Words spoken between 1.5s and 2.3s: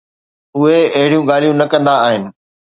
نه ڪندا آهن